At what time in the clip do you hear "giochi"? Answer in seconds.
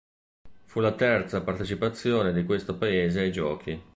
3.31-3.79